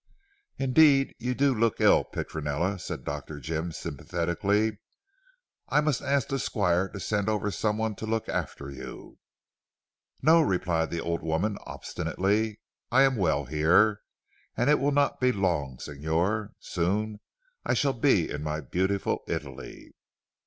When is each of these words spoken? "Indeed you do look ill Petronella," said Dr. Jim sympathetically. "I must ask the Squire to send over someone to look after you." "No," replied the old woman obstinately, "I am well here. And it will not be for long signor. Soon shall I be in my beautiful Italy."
"Indeed 0.57 1.13
you 1.19 1.35
do 1.35 1.53
look 1.53 1.79
ill 1.79 2.03
Petronella," 2.05 2.79
said 2.79 3.03
Dr. 3.03 3.39
Jim 3.39 3.71
sympathetically. 3.71 4.79
"I 5.69 5.79
must 5.79 6.01
ask 6.01 6.27
the 6.29 6.39
Squire 6.39 6.89
to 6.89 6.99
send 6.99 7.29
over 7.29 7.51
someone 7.51 7.93
to 7.97 8.07
look 8.07 8.27
after 8.27 8.71
you." 8.71 9.19
"No," 10.19 10.41
replied 10.41 10.89
the 10.89 11.01
old 11.01 11.21
woman 11.21 11.55
obstinately, 11.67 12.59
"I 12.91 13.03
am 13.03 13.15
well 13.15 13.45
here. 13.45 14.01
And 14.57 14.71
it 14.71 14.79
will 14.79 14.89
not 14.91 15.19
be 15.19 15.31
for 15.31 15.37
long 15.37 15.77
signor. 15.77 16.53
Soon 16.59 17.19
shall 17.75 17.93
I 17.95 17.99
be 17.99 18.27
in 18.31 18.41
my 18.41 18.59
beautiful 18.59 19.23
Italy." 19.27 19.91